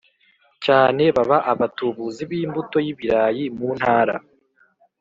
[0.65, 4.15] cyane baba abatubuzi b’imbuto y’ibirayi mu Ntara